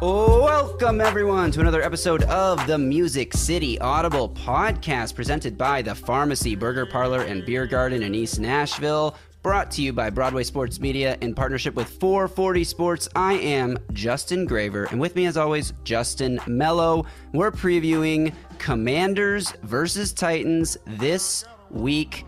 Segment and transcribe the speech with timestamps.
[0.00, 6.54] Welcome, everyone, to another episode of the Music City Audible podcast presented by the Pharmacy
[6.54, 9.14] Burger Parlor and Beer Garden in East Nashville.
[9.42, 13.08] Brought to you by Broadway Sports Media in partnership with 440 Sports.
[13.14, 17.04] I am Justin Graver, and with me, as always, Justin Melo.
[17.34, 22.24] We're previewing Commanders versus Titans this week.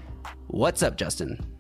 [0.49, 1.52] What's up, Justin?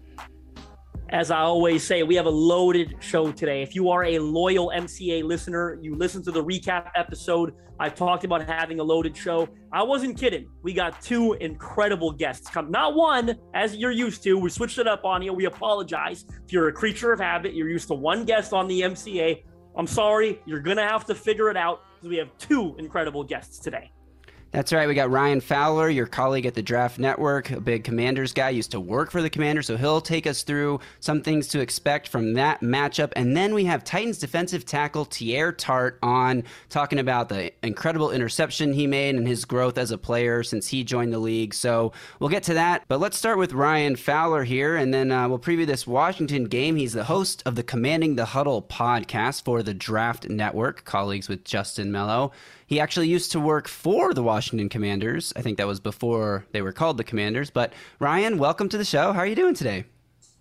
[1.13, 3.63] As I always say, we have a loaded show today.
[3.63, 7.53] If you are a loyal MCA listener, you listen to the recap episode.
[7.79, 9.47] I talked about having a loaded show.
[9.73, 10.49] I wasn't kidding.
[10.63, 12.71] We got two incredible guests come.
[12.71, 14.39] Not one, as you're used to.
[14.39, 15.35] We switched it up on you.
[15.35, 16.25] We apologize.
[16.47, 19.45] If you're a creature of habit, you're used to one guest on the MCA.
[19.77, 20.41] I'm sorry.
[20.47, 23.93] You're going to have to figure it out because we have two incredible guests today.
[24.53, 24.87] That's right.
[24.87, 28.73] We got Ryan Fowler, your colleague at the Draft Network, a big Commanders guy, used
[28.73, 32.35] to work for the Commanders, so he'll take us through some things to expect from
[32.35, 33.13] that matchup.
[33.17, 38.75] And then we have Titans defensive tackle Teair Tart on talking about the incredible interception
[38.75, 41.55] he made and his growth as a player since he joined the league.
[41.55, 42.85] So we'll get to that.
[42.89, 46.77] But let's start with Ryan Fowler here, and then uh, we'll preview this Washington game.
[46.77, 51.43] He's the host of the Commanding the Huddle podcast for the Draft Network, colleagues with
[51.43, 52.33] Justin Melo.
[52.73, 55.31] He actually used to work for the Washington Commanders.
[55.37, 57.51] I think that was before they were called the Commanders.
[57.51, 59.13] But Ryan, welcome to the show.
[59.13, 59.85] How are you doing today?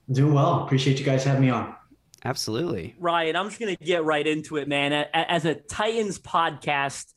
[0.10, 0.64] Doing well.
[0.64, 1.76] Appreciate you guys having me on.
[2.24, 2.96] Absolutely.
[3.00, 4.94] Ryan, I'm just going to get right into it, man.
[5.14, 7.14] As a Titans podcast,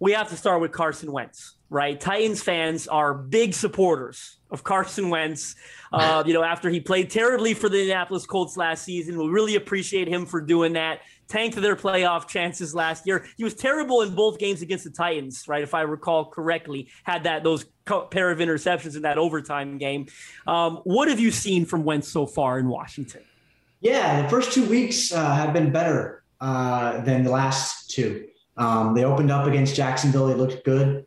[0.00, 1.98] we have to start with Carson Wentz, right?
[1.98, 5.56] Titans fans are big supporters of Carson Wentz.
[5.90, 9.56] Uh, you know, after he played terribly for the Indianapolis Colts last season, we really
[9.56, 11.00] appreciate him for doing that.
[11.28, 13.26] Tanked their playoff chances last year.
[13.36, 15.62] He was terrible in both games against the Titans, right?
[15.62, 20.06] If I recall correctly, had that those pair of interceptions in that overtime game.
[20.46, 23.22] Um, what have you seen from Wentz so far in Washington?
[23.80, 28.26] Yeah, the first two weeks uh, have been better uh, than the last two.
[28.56, 30.26] Um, they opened up against Jacksonville.
[30.26, 31.06] They looked good.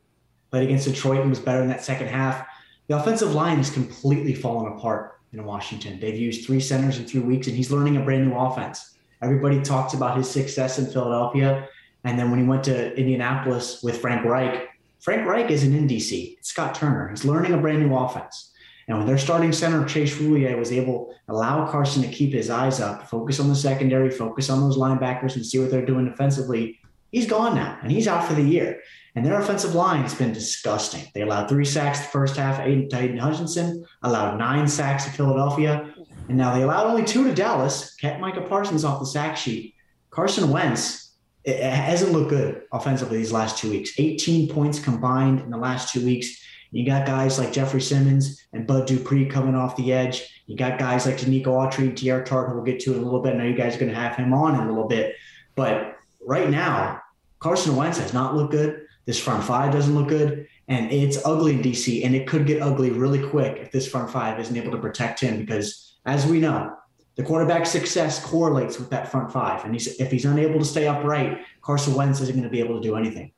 [0.52, 2.46] Played against Detroit and was better in that second half.
[2.88, 6.00] The offensive line has completely fallen apart in Washington.
[6.00, 8.91] They've used three centers in three weeks, and he's learning a brand new offense.
[9.22, 11.68] Everybody talks about his success in Philadelphia.
[12.04, 16.38] And then when he went to Indianapolis with Frank Reich, Frank Reich isn't in DC.
[16.38, 17.09] It's Scott Turner.
[17.09, 18.52] He's learning a brand new offense.
[18.88, 22.50] And when their starting center, Chase Roullier, was able to allow Carson to keep his
[22.50, 26.06] eyes up, focus on the secondary, focus on those linebackers, and see what they're doing
[26.06, 26.80] defensively,
[27.12, 28.82] he's gone now and he's out for the year.
[29.16, 31.03] And their offensive line has been disgusting.
[31.14, 35.94] They allowed three sacks the first half to Aidan Hutchinson, allowed nine sacks to Philadelphia,
[36.28, 39.76] and now they allowed only two to Dallas, kept Micah Parsons off the sack sheet.
[40.09, 43.92] Carson Wentz it, hasn't looked good offensively these last two weeks.
[43.98, 46.42] 18 points combined in the last two weeks.
[46.72, 50.42] You got guys like Jeffrey Simmons and Bud Dupree coming off the edge.
[50.46, 53.22] You got guys like Denico Autry, Teair Tart, who we'll get to in a little
[53.22, 53.34] bit.
[53.34, 55.16] I know you guys are going to have him on in a little bit.
[55.56, 57.02] But right now,
[57.40, 58.86] Carson Wentz has not looked good.
[59.06, 60.48] This front five doesn't look good.
[60.68, 62.06] And it's ugly in DC.
[62.06, 65.20] And it could get ugly really quick if this front five isn't able to protect
[65.20, 66.76] him because as we know,
[67.16, 69.64] the quarterback success correlates with that front five.
[69.66, 72.76] And he's, if he's unable to stay upright, Carson Wentz isn't going to be able
[72.76, 73.32] to do anything.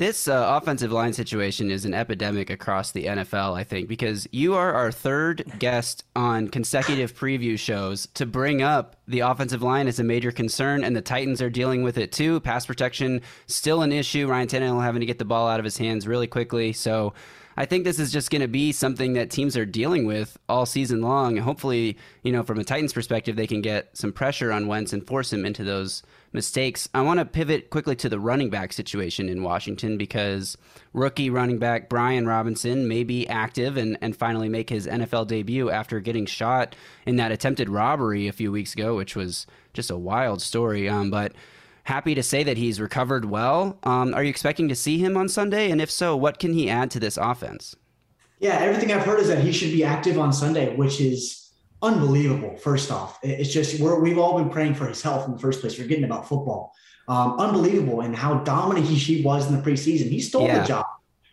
[0.00, 4.54] This uh, offensive line situation is an epidemic across the NFL, I think, because you
[4.54, 9.98] are our third guest on consecutive preview shows to bring up the offensive line as
[10.00, 12.40] a major concern, and the Titans are dealing with it too.
[12.40, 14.26] Pass protection still an issue.
[14.26, 16.72] Ryan Tannehill having to get the ball out of his hands really quickly.
[16.72, 17.12] So
[17.60, 20.64] I think this is just going to be something that teams are dealing with all
[20.64, 21.36] season long.
[21.36, 24.94] And hopefully, you know, from a Titans perspective, they can get some pressure on Wentz
[24.94, 26.88] and force him into those mistakes.
[26.94, 30.56] I want to pivot quickly to the running back situation in Washington because
[30.94, 35.68] rookie running back Brian Robinson may be active and, and finally make his NFL debut
[35.68, 36.74] after getting shot
[37.04, 40.88] in that attempted robbery a few weeks ago, which was just a wild story.
[40.88, 41.34] Um, but
[41.90, 43.76] happy to say that he's recovered well.
[43.82, 45.72] Um, are you expecting to see him on Sunday?
[45.72, 47.74] And if so, what can he add to this offense?
[48.38, 51.50] Yeah, everything I've heard is that he should be active on Sunday, which is
[51.82, 52.56] unbelievable.
[52.58, 55.60] First off, it's just we're, we've all been praying for his health in the first
[55.60, 56.72] place, forgetting about football.
[57.08, 60.08] Um, unbelievable and how dominant he she was in the preseason.
[60.08, 60.60] He stole yeah.
[60.60, 60.86] the job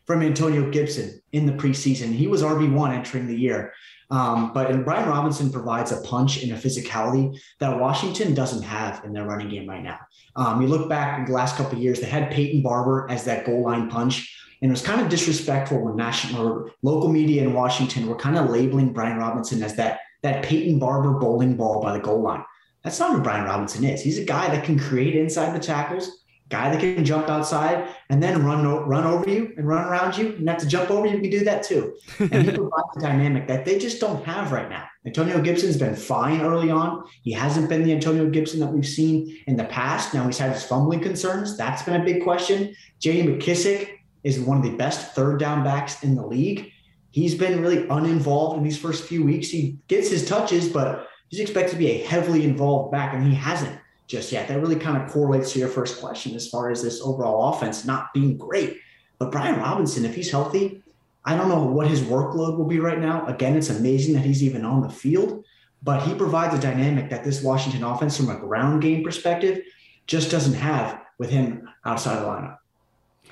[0.07, 2.11] from Antonio Gibson in the preseason.
[2.11, 3.73] He was RB one entering the year.
[4.09, 9.03] Um, but and Brian Robinson provides a punch and a physicality that Washington doesn't have
[9.03, 9.99] in their running game right now.
[10.35, 13.25] Um, you look back in the last couple of years, they had Peyton Barber as
[13.25, 14.33] that goal line punch.
[14.61, 18.37] And it was kind of disrespectful when national or local media in Washington were kind
[18.37, 22.43] of labeling Brian Robinson as that, that Peyton Barber bowling ball by the goal line.
[22.83, 24.01] That's not who Brian Robinson is.
[24.01, 26.09] He's a guy that can create inside the tackles,
[26.49, 30.33] guy that can jump outside and then run run over you and run around you
[30.33, 31.19] and have to jump over you.
[31.19, 31.97] can do that too.
[32.19, 34.85] And he provides a dynamic that they just don't have right now.
[35.05, 37.03] Antonio Gibson's been fine early on.
[37.21, 40.13] He hasn't been the Antonio Gibson that we've seen in the past.
[40.13, 41.57] Now he's had his fumbling concerns.
[41.57, 42.75] That's been a big question.
[42.99, 43.27] J.D.
[43.29, 43.89] McKissic
[44.23, 46.71] is one of the best third down backs in the league.
[47.11, 49.47] He's been really uninvolved in these first few weeks.
[49.49, 53.33] He gets his touches, but he's expected to be a heavily involved back, and he
[53.33, 54.47] hasn't just yet.
[54.47, 57.85] That really kind of correlates to your first question as far as this overall offense
[57.85, 58.79] not being great.
[59.19, 60.81] But Brian Robinson, if he's healthy,
[61.25, 63.25] I don't know what his workload will be right now.
[63.25, 65.43] Again, it's amazing that he's even on the field,
[65.83, 69.61] but he provides a dynamic that this Washington offense, from a ground game perspective,
[70.05, 72.57] just doesn't have with him outside the lineup.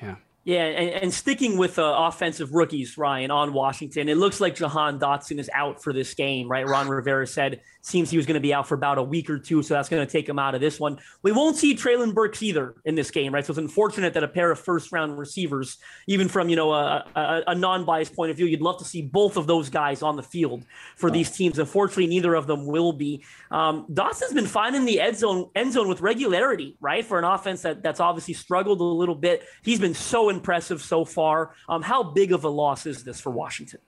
[0.02, 0.16] Yeah.
[0.46, 5.00] Yeah, and, and sticking with uh, offensive rookies, Ryan, on Washington, it looks like Jahan
[5.00, 6.64] Dotson is out for this game, right?
[6.64, 9.40] Ron Rivera said seems he was going to be out for about a week or
[9.40, 10.98] two, so that's going to take him out of this one.
[11.22, 13.44] We won't see Treylon Burks either in this game, right?
[13.44, 17.04] So it's unfortunate that a pair of first round receivers, even from you know a,
[17.16, 20.00] a, a non biased point of view, you'd love to see both of those guys
[20.00, 20.64] on the field
[20.94, 21.58] for these teams.
[21.58, 23.24] Unfortunately, neither of them will be.
[23.50, 27.04] Um, Dotson's been finding the end zone end zone with regularity, right?
[27.04, 31.04] For an offense that that's obviously struggled a little bit, he's been so impressive so
[31.04, 31.54] far.
[31.68, 33.80] Um, how big of a loss is this for Washington?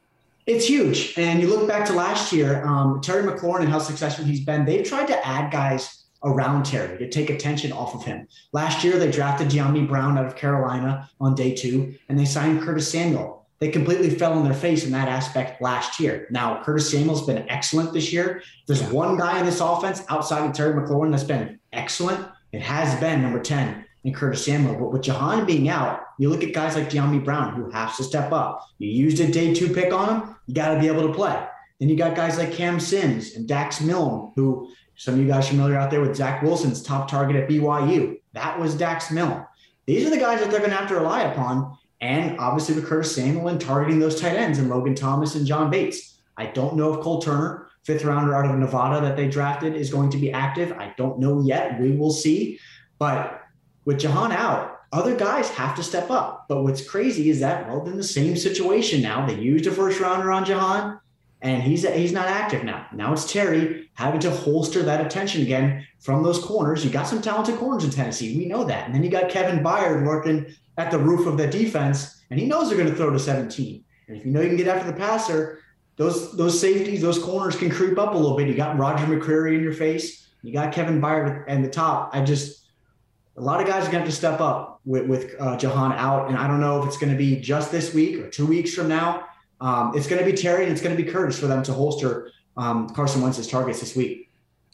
[0.47, 1.15] It's huge.
[1.19, 4.65] And you look back to last year, um, Terry McLaurin and how successful he's been.
[4.65, 8.27] They've tried to add guys around Terry to take attention off of him.
[8.53, 12.63] Last year, they drafted Dyami Brown out of Carolina on day two, and they signed
[12.63, 13.47] Curtis Samuel.
[13.61, 16.29] They completely fell on their face in that aspect last year.
[16.31, 18.43] Now, Curtis Samuel's been excellent this year.
[18.67, 22.27] There's one guy in this offense outside of Terry McLaurin that's been excellent.
[22.53, 24.77] It has been number 10, and Curtis Samuel.
[24.77, 28.05] But with Jahan being out, you look at guys like Dyami Brown who has to
[28.05, 28.67] step up.
[28.79, 31.47] You used a day two pick on him, you got to be able to play.
[31.79, 35.49] Then you got guys like Cam Sims and Dax Milne, who some of you guys
[35.49, 38.21] familiar out there with Zach Wilson's top target at BYU.
[38.33, 39.45] That was Dax Milne.
[39.87, 41.79] These are the guys that they're going to have to rely upon.
[42.01, 45.71] And obviously with Curtis Samuel and targeting those tight ends and Logan Thomas and John
[45.71, 46.19] Bates.
[46.37, 49.91] I don't know if Cole Turner, fifth rounder out of Nevada that they drafted, is
[49.91, 50.73] going to be active.
[50.73, 51.81] I don't know yet.
[51.81, 52.59] We will see.
[52.99, 53.41] But
[53.89, 56.45] with Jahan out, other guys have to step up.
[56.47, 59.25] But what's crazy is that, well, in the same situation now.
[59.25, 61.01] They used a first rounder on Jahan,
[61.41, 62.87] and he's he's not active now.
[62.93, 66.85] Now it's Terry having to holster that attention again from those corners.
[66.85, 68.37] You got some talented corners in Tennessee.
[68.37, 68.85] We know that.
[68.85, 72.45] And then you got Kevin Byard working at the roof of the defense, and he
[72.45, 73.83] knows they're going to throw to 17.
[74.09, 75.61] And if you know you can get after the passer,
[75.97, 78.49] those those safeties, those corners can creep up a little bit.
[78.49, 80.29] You got Roger McCreary in your face.
[80.43, 82.11] You got Kevin Byard at the top.
[82.13, 82.68] I just
[83.39, 85.93] a lot of guys are going to have to step up with, with uh, Jahan
[85.93, 86.29] out.
[86.29, 88.75] And I don't know if it's going to be just this week or two weeks
[88.75, 89.27] from now.
[89.61, 91.73] Um, it's going to be Terry and it's going to be Curtis for them to
[91.73, 94.29] holster um, Carson Wentz's targets this week.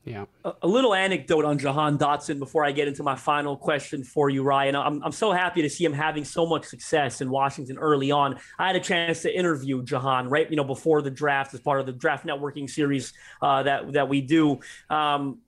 [0.05, 0.26] Yeah.
[0.44, 4.28] A, a, little anecdote on Jahan Dotson before I get into my final question for
[4.28, 4.76] you, Ryan.
[4.76, 8.38] I'm, I'm so happy to see him having so much success in Washington early on.
[8.58, 11.81] I had a chance to interview Jahan right, you know, before the draft as part
[11.81, 14.61] of the draft networking series uh, that that we do.
[14.90, 15.38] Um,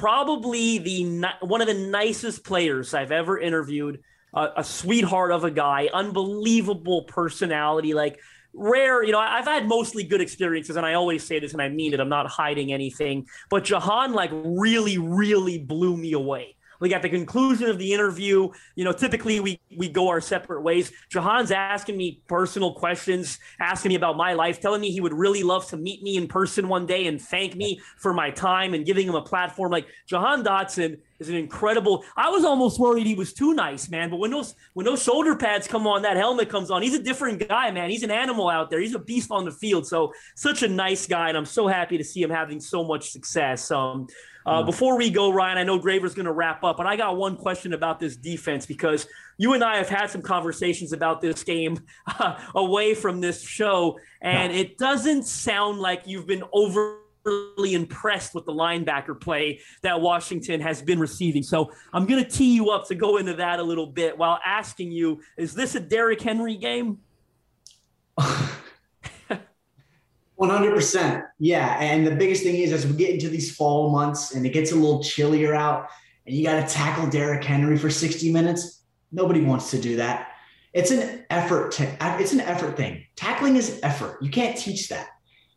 [0.00, 4.02] probably the one of the nicest players I've ever interviewed.
[4.32, 8.20] A sweetheart of a guy, unbelievable personality, like
[8.54, 9.02] rare.
[9.02, 11.92] You know, I've had mostly good experiences, and I always say this, and I mean
[11.92, 11.98] it.
[11.98, 16.54] I'm not hiding anything, but Jahan like really, really blew me away.
[16.80, 20.62] Like at the conclusion of the interview, you know, typically we we go our separate
[20.62, 20.92] ways.
[21.10, 25.42] Jahan's asking me personal questions, asking me about my life, telling me he would really
[25.42, 28.86] love to meet me in person one day and thank me for my time and
[28.86, 29.70] giving him a platform.
[29.70, 32.04] Like Jahan Dotson is an incredible.
[32.16, 34.10] I was almost worried he was too nice, man.
[34.10, 37.02] But when those when those shoulder pads come on, that helmet comes on, he's a
[37.02, 37.90] different guy, man.
[37.90, 38.80] He's an animal out there.
[38.80, 39.86] He's a beast on the field.
[39.86, 43.10] So such a nice guy, and I'm so happy to see him having so much
[43.10, 43.70] success.
[43.70, 44.08] Um,
[44.46, 47.16] uh, before we go, Ryan, I know Graver's going to wrap up, but I got
[47.16, 49.06] one question about this defense because
[49.36, 53.98] you and I have had some conversations about this game uh, away from this show,
[54.20, 60.60] and it doesn't sound like you've been overly impressed with the linebacker play that Washington
[60.60, 61.42] has been receiving.
[61.42, 64.40] So I'm going to tee you up to go into that a little bit while
[64.44, 66.98] asking you: Is this a Derrick Henry game?
[70.40, 71.22] 100%.
[71.38, 71.78] Yeah.
[71.80, 74.72] And the biggest thing is, as we get into these fall months and it gets
[74.72, 75.88] a little chillier out
[76.26, 78.82] and you got to tackle Derrick Henry for 60 minutes,
[79.12, 80.28] nobody wants to do that.
[80.72, 81.72] It's an effort.
[81.72, 83.04] To, it's an effort thing.
[83.16, 84.22] Tackling is effort.
[84.22, 85.08] You can't teach that.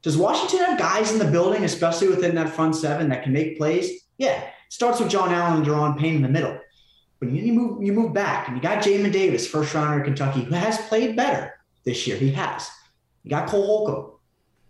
[0.01, 3.57] Does Washington have guys in the building, especially within that front seven, that can make
[3.57, 3.89] plays?
[4.17, 4.43] Yeah.
[4.67, 6.59] Starts with John Allen and Daron Payne in the middle.
[7.19, 10.41] But you move you move back and you got Jamin Davis, first rounder of Kentucky,
[10.41, 11.53] who has played better
[11.85, 12.17] this year.
[12.17, 12.69] He has.
[13.23, 14.12] You got Cole Holcomb.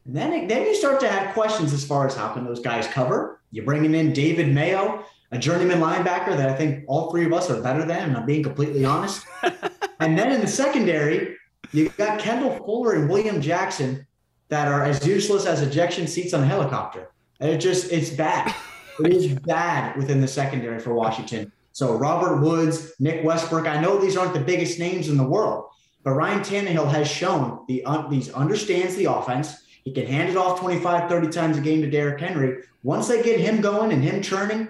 [0.05, 2.87] And then, then you start to have questions as far as how can those guys
[2.87, 3.39] cover?
[3.51, 7.49] You're bringing in David Mayo, a journeyman linebacker that I think all three of us
[7.49, 9.25] are better than, and I'm being completely honest.
[9.99, 11.37] and then in the secondary,
[11.71, 14.05] you got Kendall Fuller and William Jackson
[14.49, 17.11] that are as useless as ejection seats on a helicopter.
[17.39, 18.53] And it just, it's bad.
[18.99, 21.51] It is bad within the secondary for Washington.
[21.71, 25.65] So Robert Woods, Nick Westbrook, I know these aren't the biggest names in the world,
[26.03, 29.62] but Ryan Tannehill has shown the these understands the offense.
[29.83, 32.63] He can hand it off 25, 30 times a game to Derrick Henry.
[32.83, 34.67] Once they get him going and him churning,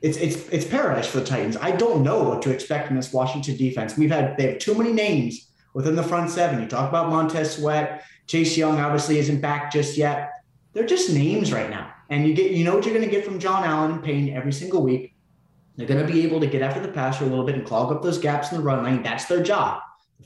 [0.00, 1.56] it's it's it's paradise for the Titans.
[1.56, 3.96] I don't know what to expect from this Washington defense.
[3.96, 6.60] We've had they have too many names within the front seven.
[6.60, 10.32] You talk about Montez Sweat, Chase Young obviously isn't back just yet.
[10.72, 11.92] They're just names right now.
[12.08, 14.30] And you get you know what you're going to get from John Allen and Payne
[14.30, 15.14] every single week.
[15.76, 17.92] They're going to be able to get after the passer a little bit and clog
[17.92, 19.02] up those gaps in the run lane.
[19.02, 19.80] That's their job.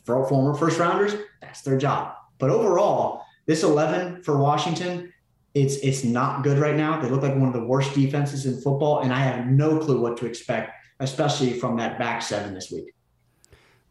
[0.05, 2.15] For former first rounders, that's their job.
[2.39, 5.13] But overall, this 11 for Washington,
[5.55, 7.01] it's it's not good right now.
[7.01, 10.01] They look like one of the worst defenses in football, and I have no clue
[10.01, 12.93] what to expect, especially from that back seven this week.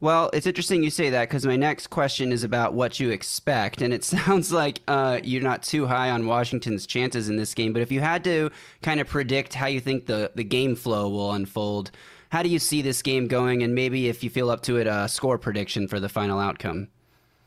[0.01, 3.81] Well, it's interesting you say that because my next question is about what you expect,
[3.81, 7.73] and it sounds like uh, you're not too high on Washington's chances in this game.
[7.73, 8.51] But if you had to
[8.83, 11.89] kind of predict how you think the the game flow will unfold,
[12.29, 13.63] how do you see this game going?
[13.63, 16.89] And maybe if you feel up to it, a score prediction for the final outcome.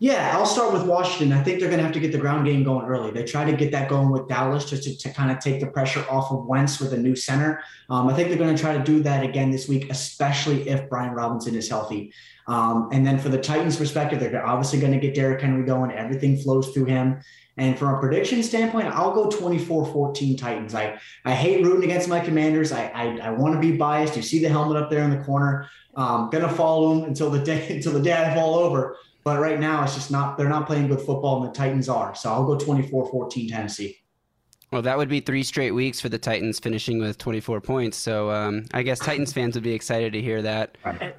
[0.01, 1.37] Yeah, I'll start with Washington.
[1.37, 3.11] I think they're going to have to get the ground game going early.
[3.11, 5.67] They try to get that going with Dallas just to, to kind of take the
[5.67, 7.61] pressure off of Wentz with a new center.
[7.91, 10.89] Um, I think they're going to try to do that again this week, especially if
[10.89, 12.13] Brian Robinson is healthy.
[12.47, 15.91] Um, and then for the Titans' perspective, they're obviously going to get Derrick Henry going.
[15.91, 17.21] Everything flows through him.
[17.57, 20.77] And from a prediction standpoint, I'll go 24-14 Titans.
[20.77, 22.71] I, I hate rooting against my commanders.
[22.71, 24.15] I, I, I want to be biased.
[24.15, 25.69] You see the helmet up there in the corner.
[25.97, 28.97] Um, gonna follow them until the day until the day I fall over.
[29.29, 32.15] But right now, it's just not, they're not playing good football, and the Titans are.
[32.15, 33.99] So I'll go 24 14 Tennessee.
[34.73, 37.99] Well, that would be three straight weeks for the Titans finishing with 24 points.
[37.99, 40.79] So um, I guess Titans fans would be excited to hear that.
[40.83, 41.13] And,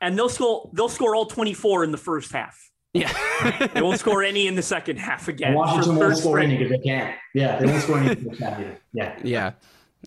[0.00, 2.70] and they'll score, they'll score all 24 in the first half.
[2.92, 3.12] Yeah.
[3.74, 5.52] they won't score any in the second half again.
[5.52, 7.16] Washington won't score any because they can't.
[7.34, 9.18] Yeah, they won't score any in the half Yeah.
[9.24, 9.52] Yeah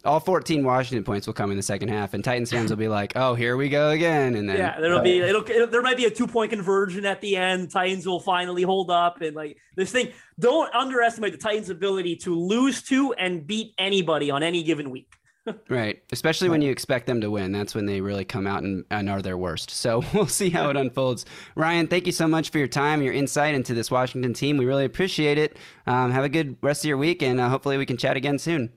[0.06, 2.88] all 14 Washington points will come in the second half, and Titans fans will be
[2.88, 5.98] like, "Oh, here we go again." And then yeah, there'll be it'll, it'll there might
[5.98, 7.72] be a two point conversion at the end.
[7.72, 10.12] Titans will finally hold up, and like this thing.
[10.40, 15.20] Don't underestimate the Titans' ability to lose to and beat anybody on any given week.
[15.70, 17.52] right, especially when you expect them to win.
[17.52, 19.70] That's when they really come out and, and are their worst.
[19.70, 21.26] So we'll see how it unfolds.
[21.56, 24.58] Ryan, thank you so much for your time, your insight into this Washington team.
[24.58, 25.58] We really appreciate it.
[25.88, 28.40] Um, have a good rest of your week, and uh, hopefully we can chat again
[28.40, 28.72] soon.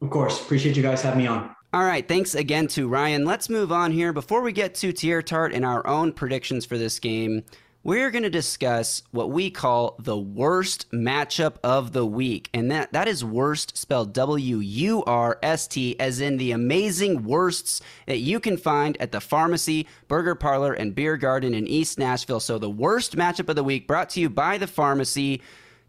[0.00, 0.40] Of course.
[0.40, 1.54] Appreciate you guys having me on.
[1.72, 3.24] All right, thanks again to Ryan.
[3.24, 4.12] Let's move on here.
[4.12, 7.44] Before we get to Teair Tart and our own predictions for this game,
[7.84, 12.50] we're going to discuss what we call the worst matchup of the week.
[12.52, 17.22] And that, that is worst spelled W U R S T, as in the amazing
[17.22, 21.98] wursts that you can find at the pharmacy, burger parlor, and beer garden in East
[21.98, 22.40] Nashville.
[22.40, 25.40] So, the worst matchup of the week brought to you by the pharmacy.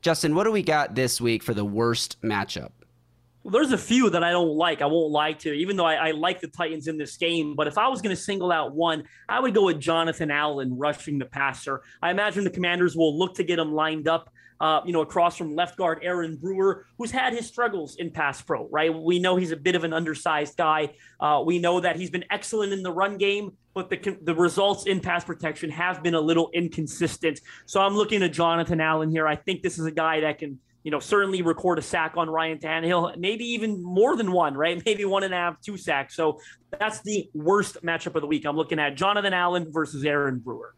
[0.01, 2.71] Justin, what do we got this week for the worst matchup?
[3.43, 4.81] Well, there's a few that I don't like.
[4.81, 7.55] I won't lie to, even though I, I like the Titans in this game.
[7.55, 10.77] But if I was going to single out one, I would go with Jonathan Allen
[10.77, 11.81] rushing the passer.
[12.03, 14.29] I imagine the Commanders will look to get him lined up,
[14.59, 18.43] uh, you know, across from left guard Aaron Brewer, who's had his struggles in pass
[18.43, 18.67] pro.
[18.69, 20.93] Right, we know he's a bit of an undersized guy.
[21.19, 24.85] Uh, we know that he's been excellent in the run game, but the the results
[24.85, 27.39] in pass protection have been a little inconsistent.
[27.65, 29.27] So I'm looking at Jonathan Allen here.
[29.27, 32.29] I think this is a guy that can you know, certainly record a sack on
[32.29, 34.81] Ryan Tannehill, maybe even more than one, right?
[34.85, 36.15] Maybe one and a half, two sacks.
[36.15, 36.39] So
[36.79, 38.45] that's the worst matchup of the week.
[38.45, 40.73] I'm looking at Jonathan Allen versus Aaron Brewer.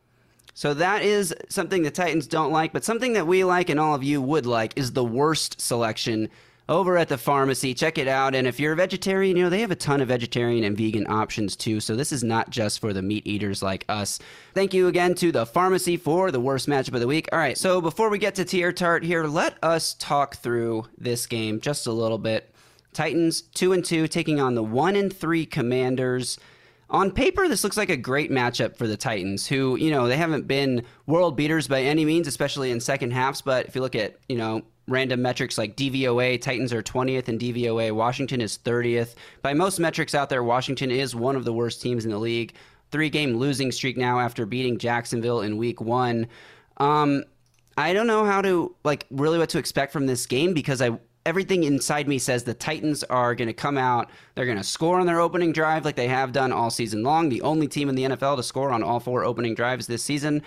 [0.54, 3.96] So that is something the Titans don't like, but something that we like and all
[3.96, 6.30] of you would like is the wurst selection
[6.70, 7.74] over at the pharmacy.
[7.74, 8.36] Check it out.
[8.36, 11.06] And if you're a vegetarian, you know, they have a ton of vegetarian and vegan
[11.10, 11.80] options too.
[11.80, 14.20] So this is not just for the meat eaters like us.
[14.54, 17.28] Thank you again to the pharmacy for the worst matchup of the week.
[17.32, 17.58] All right.
[17.58, 21.86] So before we get to Teair Tart here, let us talk through this game just
[21.86, 22.54] a little bit.
[22.94, 26.40] Titans two and two taking on the one and three commanders.
[26.90, 30.16] On paper, this looks like a great matchup for the Titans, who, you know, they
[30.16, 33.42] haven't been world beaters by any means, especially in second halves.
[33.42, 37.40] But if you look at, you know, random metrics like DVOA, Titans are 20th in
[37.40, 39.16] DVOA, Washington is 30th.
[39.42, 42.54] By most metrics out there, Washington is one of the worst teams in the league.
[42.92, 46.28] Three game losing streak now after beating Jacksonville in week one.
[46.78, 47.24] Um,
[47.78, 51.00] I don't know how to like really what to expect from this game because I
[51.26, 54.10] everything inside me says the Titans are going to come out.
[54.36, 57.30] They're going to score on their opening drive like they have done all season long.
[57.30, 60.42] The only team in the NFL to score on all four opening drives this season,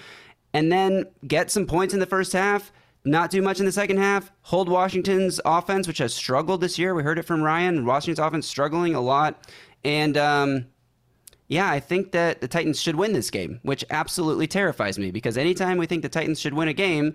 [0.52, 2.73] and then get some points in the first half.
[3.06, 4.32] Not do much in the second half.
[4.42, 6.92] Hold Washington's offense, which has struggled this year.
[6.92, 7.86] We heard it from Ryan.
[7.86, 9.48] Washington's offense struggling a lot,
[9.84, 10.66] and um,
[11.46, 15.38] yeah, I think that the Titans should win this game, which absolutely terrifies me because
[15.38, 17.14] anytime we think the Titans should win a game,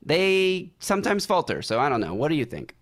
[0.00, 1.60] they sometimes falter.
[1.60, 2.14] So I don't know.
[2.14, 2.76] What do you think?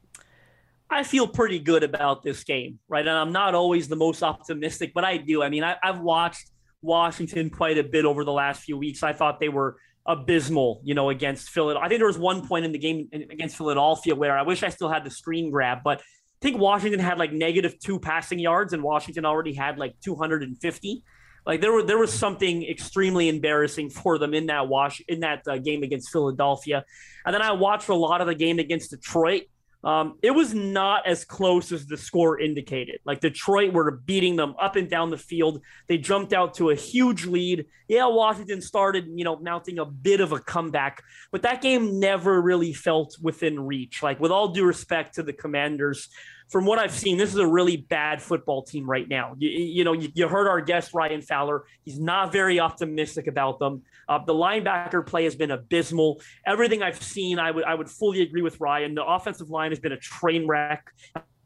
[0.91, 3.07] I feel pretty good about this game, right?
[3.07, 5.43] And I'm not always the most optimistic, but I do.
[5.43, 6.51] I mean, I, have watched
[6.83, 9.03] Washington quite a bit over the last few weeks.
[9.03, 9.77] I thought they were
[10.07, 11.85] abysmal, you know, against Philadelphia.
[11.85, 14.69] I think there was one point in the game against Philadelphia where I wish I
[14.69, 16.03] still had the screen grab, but I
[16.43, 21.03] think Washington had like negative two passing yards, and Washington already had like 250.
[21.47, 25.43] Like there were there was something extremely embarrassing for them in that wash in that
[25.47, 26.85] uh, game against Philadelphia,
[27.25, 29.45] and then I watched a lot of the game against Detroit,
[29.83, 33.01] um, it was not as close as the score indicated.
[33.05, 35.63] Like Detroit were beating them up and down the field.
[35.89, 37.67] They jumped out to a huge lead.
[37.89, 42.41] Yeah, Washington started, you know, mounting a bit of a comeback, but that game never
[42.41, 44.03] really felt within reach.
[44.03, 46.09] Like, with all due respect to the Commanders,
[46.51, 49.35] from what I've seen, this is a really bad football team right now.
[49.39, 51.65] You, you know, you, you, heard our guest Ryan Fowler.
[51.85, 53.83] He's not very optimistic about them.
[54.09, 56.21] Uh, the linebacker play has been abysmal.
[56.45, 58.97] Everything I've seen, I would I would fully agree with Ryan.
[58.97, 60.93] The offensive line has been a train wreck.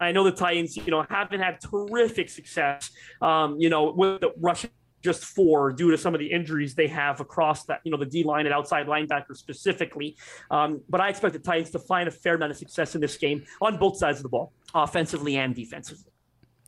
[0.01, 4.33] I know the Titans, you know, haven't had terrific success, um, you know, with the
[4.39, 4.71] rushing
[5.05, 8.07] just four due to some of the injuries they have across that, you know, the
[8.07, 10.17] D line and outside linebacker specifically.
[10.51, 13.19] Um, but I expect the Titans to find a fair amount of success in this
[13.19, 16.13] game on both sides of the ball, offensively and defensively.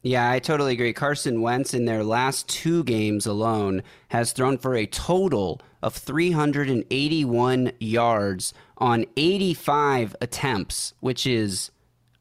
[0.03, 0.93] Yeah, I totally agree.
[0.93, 7.73] Carson Wentz in their last two games alone has thrown for a total of 381
[7.81, 11.71] yards on 85 attempts, which is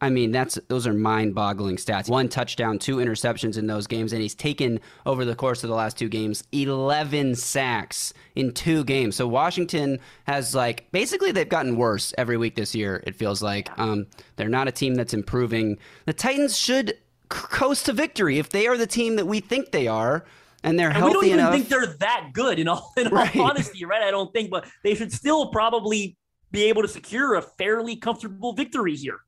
[0.06, 2.08] I mean, that's those are mind-boggling stats.
[2.08, 5.76] One touchdown, two interceptions in those games, and he's taken over the course of the
[5.76, 9.16] last two games 11 sacks in two games.
[9.16, 13.02] So Washington has like basically they've gotten worse every week this year.
[13.08, 15.80] It feels like um, they're not a team that's improving.
[16.06, 19.88] The Titans should coast to victory if they are the team that we think they
[19.88, 20.24] are.
[20.64, 21.54] And they're and healthy we don't even enough.
[21.54, 23.36] think they're that good, in all, in right.
[23.36, 24.04] all honesty, right?
[24.04, 26.16] I don't think, but they should still probably
[26.52, 29.20] be able to secure a fairly comfortable victory here.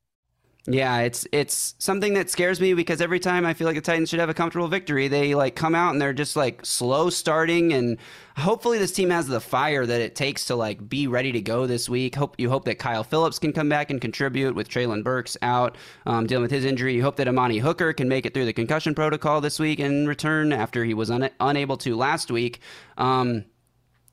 [0.69, 4.09] Yeah, it's it's something that scares me because every time I feel like the Titans
[4.09, 7.71] should have a comfortable victory, they like come out and they're just like slow starting
[7.71, 7.97] and
[8.35, 11.67] hopefully this team has the fire that it takes to like be ready to go
[11.67, 12.15] this week.
[12.15, 15.77] Hope you hope that Kyle Phillips can come back and contribute with Treylon Burks out
[16.05, 16.95] um, dealing with his injury.
[16.95, 20.05] You hope that Amani Hooker can make it through the concussion protocol this week and
[20.05, 22.59] return after he was un- unable to last week.
[22.97, 23.45] Um,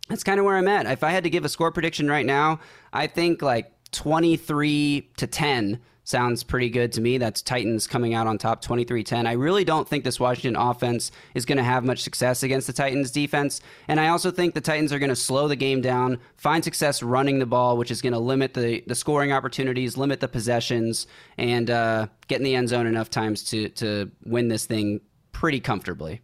[0.08, 0.86] that's kind of where I'm at.
[0.86, 2.60] If I had to give a score prediction right now,
[2.92, 7.18] I think like 23 to 10 sounds pretty good to me.
[7.18, 9.26] That's Titans coming out on top 23-10.
[9.26, 12.72] I really don't think this Washington offense is going to have much success against the
[12.72, 16.18] Titans defense, and I also think the Titans are going to slow the game down,
[16.36, 20.20] find success running the ball, which is going to limit the the scoring opportunities, limit
[20.20, 21.06] the possessions,
[21.38, 25.00] and uh, get in the end zone enough times to to win this thing
[25.32, 26.22] pretty comfortably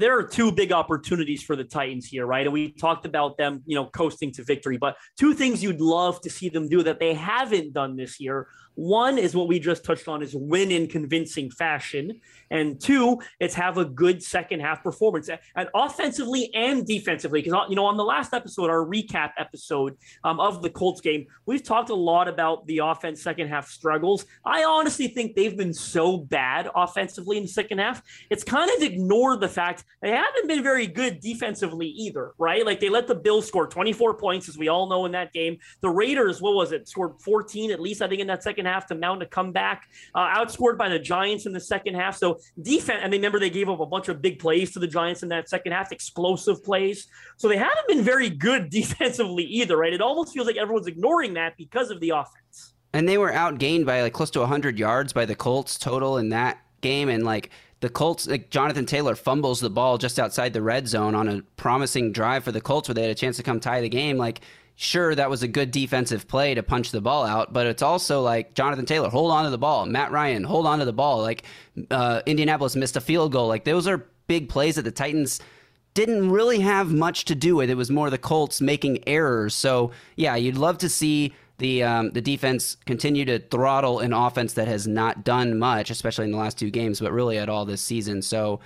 [0.00, 2.46] there are two big opportunities for the Titans here, right?
[2.46, 6.22] And we talked about them, you know, coasting to victory, but two things you'd love
[6.22, 9.84] to see them do that they haven't done this year one is what we just
[9.84, 12.20] touched on is win in convincing fashion.
[12.50, 17.42] And two, it's have a good second half performance and offensively and defensively.
[17.42, 21.26] Because, you know, on the last episode, our recap episode um, of the Colts game,
[21.46, 24.24] we've talked a lot about the offense second half struggles.
[24.44, 28.02] I honestly think they've been so bad offensively in the second half.
[28.30, 32.64] It's kind of ignored the fact they haven't been very good defensively either, right?
[32.64, 35.58] Like they let the Bills score 24 points, as we all know in that game.
[35.80, 38.86] The Raiders, what was it, scored 14 at least, I think, in that second half
[38.86, 42.16] to mount a comeback, uh, outscored by the Giants in the second half.
[42.16, 44.86] So defense, and they remember they gave up a bunch of big plays to the
[44.86, 47.06] Giants in that second half, explosive plays.
[47.36, 49.92] So they haven't been very good defensively either, right?
[49.92, 52.74] It almost feels like everyone's ignoring that because of the offense.
[52.92, 56.30] And they were outgained by like close to 100 yards by the Colts total in
[56.30, 60.62] that game, and like the Colts, like Jonathan Taylor fumbles the ball just outside the
[60.62, 63.42] red zone on a promising drive for the Colts where they had a chance to
[63.42, 64.18] come tie the game.
[64.18, 64.40] Like
[64.80, 68.22] sure that was a good defensive play to punch the ball out, but it's also
[68.22, 69.84] like Jonathan Taylor, hold on to the ball.
[69.84, 71.20] Matt Ryan, hold on to the ball.
[71.20, 71.42] Like
[71.90, 73.46] uh, Indianapolis missed a field goal.
[73.46, 75.38] Like those are big plays that the Titans
[75.92, 77.68] didn't really have much to do with.
[77.68, 79.54] It was more the Colts making errors.
[79.54, 84.54] So yeah, you'd love to see the um, the defense continue to throttle an offense
[84.54, 87.66] that has not done much, especially in the last two games, but really at all
[87.66, 88.22] this season.
[88.22, 88.60] So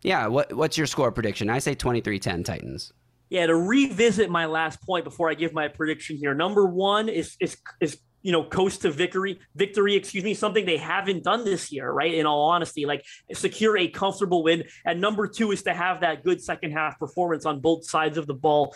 [0.00, 1.50] yeah, what what's your score prediction?
[1.50, 2.94] I say 23-10 Titans.
[3.30, 6.34] Yeah, to revisit my last point before I give my prediction here.
[6.34, 10.76] Number one is is is you know coast to victory victory excuse me something they
[10.76, 12.14] haven't done this year right?
[12.14, 14.64] In all honesty like secure a comfortable win.
[14.84, 18.26] And number two is to have that good second half performance on both sides of
[18.26, 18.74] the ball.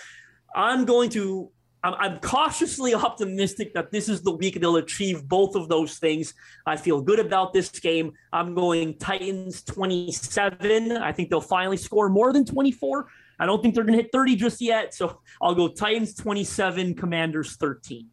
[0.54, 1.50] I'm going to
[1.82, 6.34] I'm, I'm cautiously optimistic that this is the week they'll achieve both of those things.
[6.66, 8.12] I feel good about this game.
[8.32, 10.92] I'm going Titans 27.
[10.92, 13.08] I think they'll finally score more than 24.
[13.38, 14.94] I don't think they're going to hit 30 just yet.
[14.94, 18.08] So I'll go Titans 27, Commanders 13.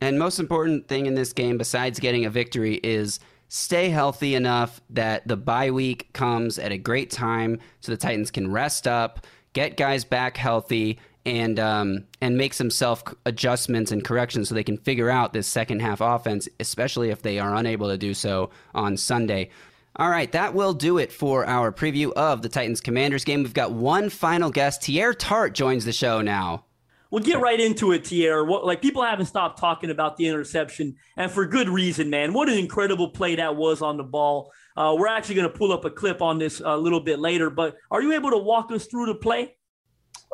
[0.00, 4.80] And most important thing in this game, besides getting a victory, is stay healthy enough
[4.90, 9.24] that the bye week comes at a great time so the Titans can rest up,
[9.52, 14.64] get guys back healthy, and um, and make some self adjustments and corrections so they
[14.64, 18.50] can figure out this second half offense, especially if they are unable to do so
[18.74, 19.50] on Sunday.
[19.96, 23.42] All right, that will do it for our preview of the Titans Commanders game.
[23.42, 24.80] We've got one final guest.
[24.82, 26.64] Teair Tart joins the show now
[27.12, 28.10] we'll get right into it.
[28.10, 32.32] What, like people haven't stopped talking about the interception, and for good reason, man.
[32.32, 34.50] What an incredible play that was on the ball.
[34.76, 37.50] Uh, we're actually going to pull up a clip on this a little bit later,
[37.50, 39.54] but are you able to walk us through the play?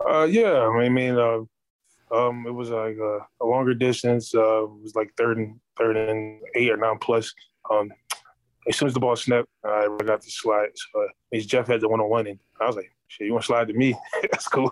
[0.06, 1.40] Uh, yeah, I mean, uh,
[2.10, 4.34] um, it was like a, a longer distance.
[4.34, 7.32] Uh, it was like third and third and eight or nine plus.
[7.70, 7.90] Um,
[8.68, 10.70] as soon as the ball snapped, I got the slide.
[10.74, 13.42] So uh, Jeff had the one on one, and I was like, "Shit, you want
[13.44, 13.94] to slide to me?
[14.22, 14.70] That's cool."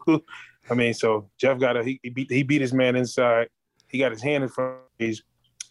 [0.71, 3.49] I mean, so Jeff got a he, he, beat he beat his man inside.
[3.89, 5.23] He got his hand in front of his,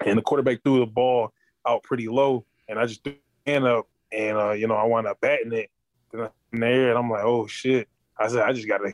[0.06, 1.34] and the quarterback threw the ball
[1.68, 3.16] out pretty low, and I just threw
[3.46, 5.70] hand up, and uh, you know I wound up batting it
[6.14, 7.88] in the air, and I'm like, oh shit!
[8.18, 8.94] I said I just gotta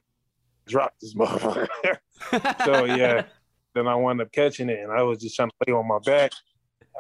[0.67, 1.67] drop this motherfucker.
[2.65, 3.23] so yeah,
[3.75, 5.99] then I wound up catching it, and I was just trying to lay on my
[5.99, 6.31] back.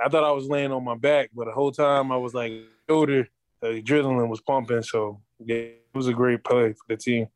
[0.03, 2.53] I thought I was laying on my back, but the whole time I was like
[2.89, 3.27] shoulder,
[3.61, 4.83] the adrenaline was pumping.
[4.83, 7.27] So yeah, it was a great play for the team.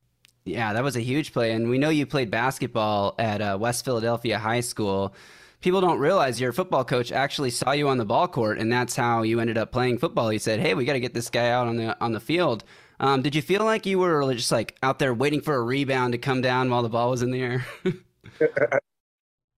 [0.46, 1.52] Yeah, that was a huge play.
[1.52, 5.16] And we know you played basketball at uh, West Philadelphia High School.
[5.60, 8.96] People don't realize your football coach actually saw you on the ball court, and that's
[8.96, 10.30] how you ended up playing football.
[10.30, 12.64] He said, "Hey, we got to get this guy out on the on the field."
[12.99, 16.13] Um, did you feel like you were just like out there waiting for a rebound
[16.13, 17.65] to come down while the ball was in the air?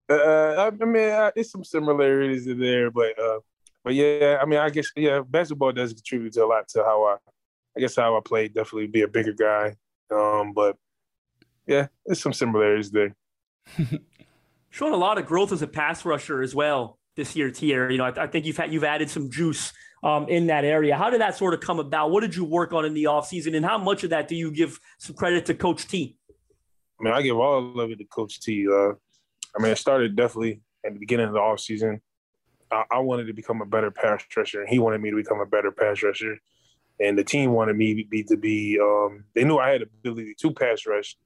[0.10, 3.39] uh, I mean, uh, there's some similarities in there, but uh,
[3.84, 7.04] but yeah, I mean, I guess yeah, basketball does contribute to a lot to how
[7.04, 7.15] I,
[7.76, 8.47] I guess how I play.
[8.47, 9.76] Definitely be a bigger guy,
[10.12, 10.76] um, but
[11.67, 13.15] yeah, there's some similarities there.
[14.69, 17.91] Showing a lot of growth as a pass rusher as well this year, Teair.
[17.91, 19.73] You know, I, I, think you've had you've added some juice
[20.04, 20.96] um, in that area.
[20.96, 22.12] How did that sort of come about?
[22.12, 23.56] What did you work on in the offseason?
[23.56, 26.18] and how much of that do you give some credit to Coach T?
[27.00, 28.68] I mean, I give all of it to Coach T.
[28.68, 28.90] Uh,
[29.56, 32.02] I mean, it started definitely at the beginning of the offseason.
[32.72, 35.40] I, I wanted to become a better pass rusher, and he wanted me to become
[35.40, 36.38] a better pass rusher
[37.00, 40.36] and the team wanted me to be, to be um, they knew I had ability
[40.40, 41.18] to pass rush.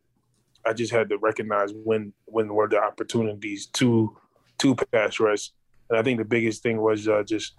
[0.65, 4.15] I just had to recognize when when were the opportunities to
[4.59, 5.51] to pass rush.
[5.89, 7.55] And I think the biggest thing was uh, just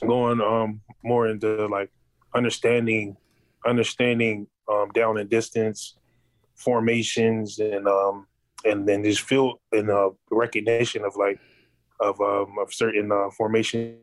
[0.00, 1.90] going um, more into like
[2.34, 3.16] understanding
[3.66, 5.96] understanding um, down and distance
[6.54, 8.26] formations and um,
[8.64, 11.38] and then just feel in uh, recognition of like
[12.00, 13.98] of um, of certain uh, formations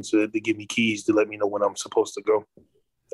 [0.00, 2.46] so to give me keys to let me know when I'm supposed to go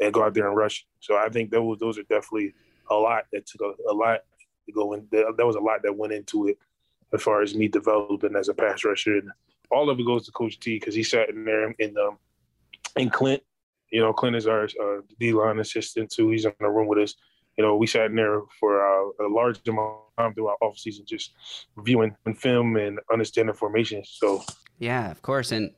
[0.00, 0.86] and go out there and rush.
[1.00, 2.54] So I think those those are definitely
[2.90, 4.20] a lot that took a, a lot
[4.66, 5.06] to go in.
[5.10, 6.58] There was a lot that went into it
[7.12, 9.30] as far as me developing as a pass rusher, and
[9.70, 12.18] all of it goes to Coach T because he sat in there in um
[12.96, 13.42] in Clint.
[13.90, 16.30] You know, Clint is our uh, D line assistant too.
[16.30, 17.14] He's in the room with us.
[17.56, 20.78] You know, we sat in there for uh, a large amount of time throughout off
[20.78, 21.32] season, just
[21.74, 24.02] reviewing film and understanding formation.
[24.04, 24.44] So
[24.78, 25.72] yeah, of course, and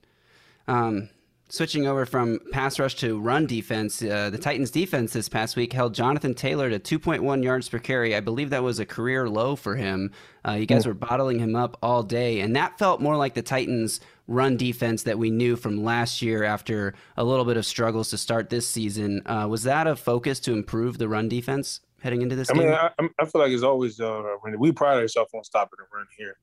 [0.68, 1.08] um,
[1.50, 5.72] switching over from pass rush to run defense, uh, the Titans defense this past week
[5.72, 8.14] held Jonathan Taylor to 2.1 yards per carry.
[8.14, 10.12] I believe that was a career low for him.
[10.46, 13.42] Uh, you guys were bottling him up all day, and that felt more like the
[13.42, 18.10] Titans run defense that we knew from last year after a little bit of struggles
[18.10, 19.20] to start this season.
[19.26, 22.62] Uh, was that a focus to improve the run defense heading into this I game?
[22.66, 24.22] mean, I, I feel like it's always, uh,
[24.56, 26.36] we pride ourselves on stopping the run here.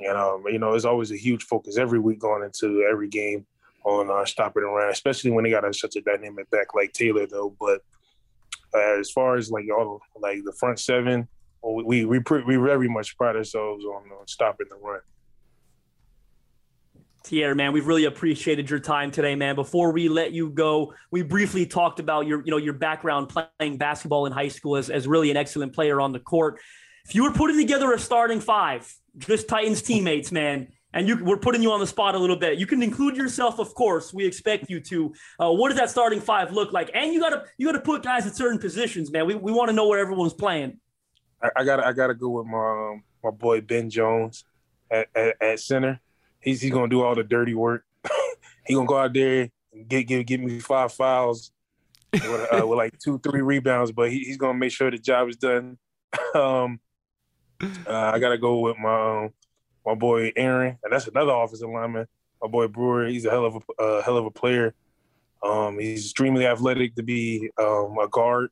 [0.00, 3.44] And, um, you know, it's always a huge focus every week going into every game
[3.84, 7.26] on uh, stopping around, especially when they got a, such a dynamic back like Taylor,
[7.26, 7.54] though.
[7.60, 7.82] But
[8.74, 11.28] uh, as far as like all like the front seven,
[11.62, 15.00] we we we very much pride ourselves on, on stopping the run.
[17.24, 19.54] Teair, man, we've really appreciated your time today, man.
[19.54, 23.76] Before we let you go, we briefly talked about your, you know, your background playing
[23.76, 26.58] basketball in high school as, as really an excellent player on the court.
[27.04, 31.36] If you were putting together a starting five, just Titans teammates, man, and you, we're
[31.36, 32.58] putting you on the spot a little bit.
[32.58, 34.12] You can include yourself, of course.
[34.12, 35.14] We expect you to.
[35.38, 36.90] Uh, what does that starting five look like?
[36.92, 39.24] And you gotta you gotta put guys at certain positions, man.
[39.24, 40.80] We, we want to know where everyone's playing.
[41.40, 44.44] I, I got I got to go with my um, my boy Ben Jones
[44.90, 46.00] at, at, at center.
[46.40, 47.84] He's he's gonna do all the dirty work.
[48.66, 51.52] he gonna go out there and get get get me five fouls
[52.12, 55.28] with, uh, with like two three rebounds, but he, he's gonna make sure the job
[55.28, 55.78] is done.
[56.34, 56.80] um,
[57.60, 59.30] uh, I gotta go with my um,
[59.84, 62.06] my boy Aaron, and that's another offensive lineman.
[62.42, 64.74] My boy Brewer, he's a hell of a uh, hell of a player.
[65.42, 68.50] Um, he's extremely athletic to be um, a guard,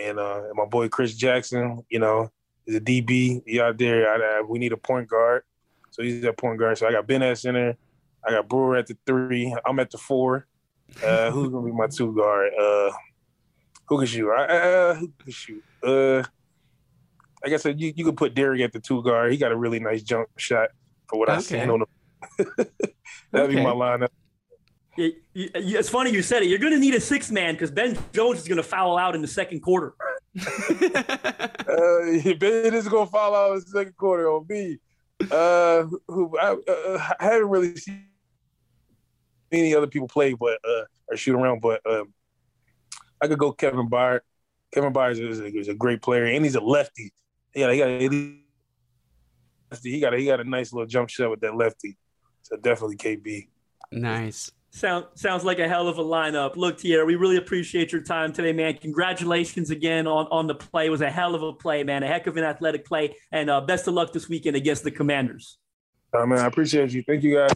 [0.00, 2.30] and, uh, and my boy Chris Jackson, you know,
[2.66, 3.42] is a DB.
[3.46, 4.08] He out there.
[4.08, 5.42] I, I, we need a point guard,
[5.90, 6.78] so he's a point guard.
[6.78, 7.76] So I got Ben at center.
[8.24, 9.54] I got Brewer at the three.
[9.66, 10.46] I'm at the four.
[11.04, 12.52] Uh, who's gonna be my two guard?
[12.54, 12.90] Uh,
[13.86, 14.30] who can shoot?
[14.30, 15.64] Uh, who can shoot?
[17.42, 19.32] Uh, like I said, you, you could put Derrick at the two guard.
[19.32, 20.70] He got a really nice jump shot
[21.08, 21.42] for what I Okay.
[21.42, 21.86] seen on him.
[23.32, 23.54] That'd Okay.
[23.56, 24.08] be my lineup.
[24.96, 26.48] It- you- it's funny you said it.
[26.48, 29.14] You're going to need a six man because Ben Jones is going to foul out
[29.14, 29.94] in the second quarter.
[31.72, 34.78] Uh, Ben is gonna foul out in the second quarter on me.
[35.30, 38.06] Uh, who I, uh, I haven't really seen
[39.50, 41.60] any other people play, but uh, or shoot around.
[41.60, 42.12] But um,
[43.20, 44.20] I could go Kevin Byard.
[44.74, 47.12] Kevin Byard is a, is a great player, and he's a lefty.
[47.54, 47.98] Yeah, he got a,
[49.82, 51.96] he got a, he got a nice little jump shot with that lefty.
[52.42, 53.48] So definitely KB.
[53.92, 54.50] nice.
[54.74, 56.56] Sound, sounds like a hell of a lineup.
[56.56, 58.72] Look, Teair, we really appreciate your time today, man.
[58.78, 60.86] Congratulations again on, on the play.
[60.86, 62.02] It was a hell of a play, man.
[62.02, 63.14] A heck of an athletic play.
[63.32, 65.58] And uh, best of luck this weekend against the Commanders.
[66.14, 67.02] Uh, man, I appreciate you.
[67.02, 67.52] Thank you guys.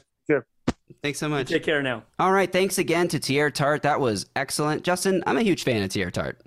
[1.02, 1.48] Thanks so much.
[1.48, 2.04] Take care now.
[2.18, 3.82] All right, thanks again to Teair Tart.
[3.82, 4.84] That was excellent.
[4.84, 6.40] Justin, I'm a huge fan of Teair Tart.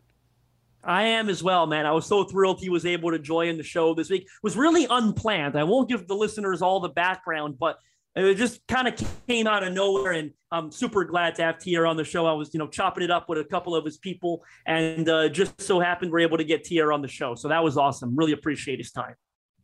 [0.84, 1.86] I am as well, man.
[1.86, 4.24] I was so thrilled he was able to join the show this week.
[4.24, 5.58] It was really unplanned.
[5.58, 7.78] I won't give the listeners all the background, but
[8.15, 8.96] it just kind of
[9.28, 10.13] came out of nowhere.
[10.13, 12.26] And I'm super glad to have Teair on the show.
[12.26, 15.30] I was, you know, chopping it up with a couple of his people, and uh,
[15.30, 17.36] just so happened we're able to get Teair on the show.
[17.36, 18.15] So that was awesome.
[18.15, 19.15] Really appreciate his time.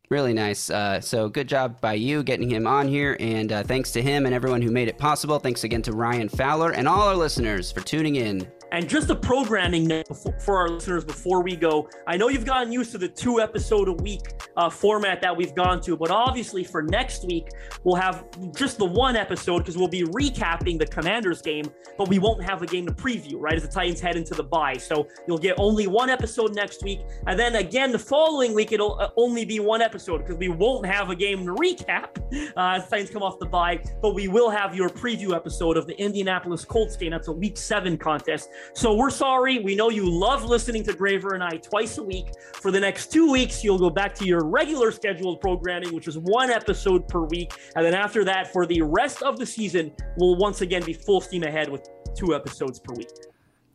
[0.10, 0.70] Really nice.
[0.70, 4.26] Uh, so good job by you getting him on here, and uh, thanks to him
[4.26, 5.40] and everyone who made it possible.
[5.40, 8.48] Thanks again to Ryan Fowler and all our listeners for tuning in.
[8.76, 10.06] And just a programming note
[10.42, 11.88] for our listeners before we go.
[12.08, 15.56] I know you've gotten used to the two episode a week uh, format that we've
[15.56, 17.48] gone to, but obviously for next week,
[17.86, 22.20] we'll have just the one episode because we'll be recapping the Commanders game, but we
[22.20, 23.54] won't have a game to preview, right?
[23.54, 24.76] As the Titans head into the bye.
[24.76, 27.00] So you'll get only one episode next week.
[27.28, 30.86] And then again, the following week, it'll uh, only be one episode because we won't
[30.86, 32.18] have a game to recap
[32.58, 35.88] uh, as Titans come off the bye, but we will have your preview episode of
[35.88, 37.12] the Indianapolis Colts game.
[37.12, 38.50] That's a week seven contest.
[38.74, 39.60] So we're sorry.
[39.60, 42.28] We know you love listening to Graver and I twice a week.
[42.56, 46.18] For the next two weeks, you'll go back to your regular scheduled programming, which is
[46.18, 47.54] one episode per week.
[47.76, 51.22] And then after that, for the rest of the season, we'll once again be full
[51.22, 53.10] steam ahead with two episodes per week.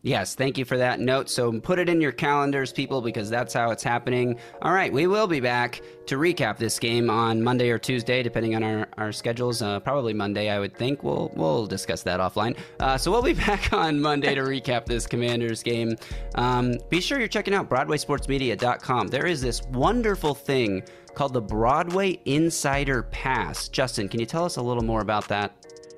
[0.03, 1.29] Yes, thank you for that note.
[1.29, 4.39] So put it in your calendars, people, because that's how it's happening.
[4.63, 8.55] All right, we will be back to recap this game on Monday or Tuesday, depending
[8.55, 9.61] on our, our schedules.
[9.61, 11.03] Uh, probably Monday, I would think.
[11.03, 12.57] We'll we'll discuss that offline.
[12.79, 15.95] Uh, so we'll be back on Monday to recap this Commanders game.
[16.33, 19.07] Um, be sure you're checking out BroadwaySportsMedia.com.
[19.07, 20.81] There is this wonderful thing
[21.13, 23.67] called the Broadway Insider Pass.
[23.69, 25.53] Justin, can you tell us a little more about that?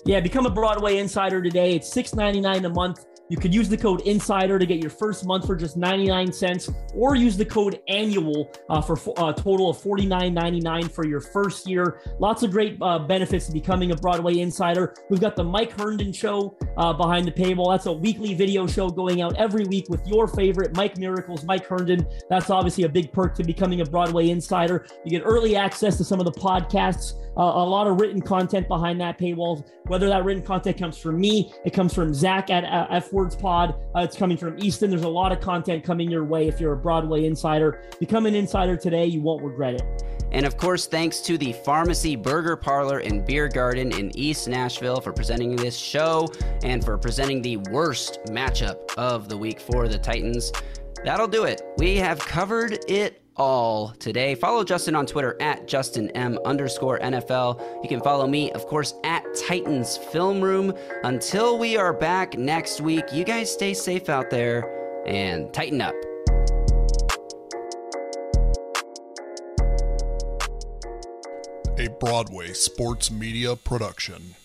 [0.06, 1.76] Yeah, become a Broadway Insider today.
[1.76, 3.06] It's $6.99 a month.
[3.34, 6.70] You could use the code INSIDER to get your first month for just 99 cents,
[6.94, 11.68] or use the code ANNUAL uh, for a uh, total of 49.99 for your first
[11.68, 12.00] year.
[12.20, 14.94] Lots of great uh, benefits to becoming a Broadway Insider.
[15.10, 17.74] We've got the Mike Herndon Show uh, behind the paywall.
[17.74, 21.66] That's a weekly video show going out every week with your favorite Mike Miracles, Mike
[21.66, 22.06] Herndon.
[22.30, 24.86] That's obviously a big perk to becoming a Broadway Insider.
[25.06, 27.14] You get early access to some of the podcasts.
[27.36, 29.66] Uh, a lot of written content behind that paywall.
[29.88, 33.12] Whether that written content comes from me, it comes from Zach at uh, F.
[33.32, 33.76] Pod.
[33.96, 34.90] Uh, it's coming from Easton.
[34.90, 37.84] There's a lot of content coming your way if you're a Broadway insider.
[38.00, 39.06] Become an insider today.
[39.06, 40.04] You won't regret it.
[40.32, 45.00] And of course, thanks to the Pharmacy Burger Parlor and Beer Garden in East Nashville
[45.00, 46.28] for presenting this show
[46.64, 50.52] and for presenting the worst matchup of the week for the Titans.
[51.06, 51.62] That'll do it.
[51.78, 54.36] We have covered it all today.
[54.36, 57.84] Follow Justin on Twitter at JustinM underscore NFL.
[57.84, 60.74] You can follow me, of course, at Titans Film Room.
[61.04, 65.96] Until we are back next week, you guys stay safe out there and tighten up.
[71.78, 74.36] A Broadway sports media production.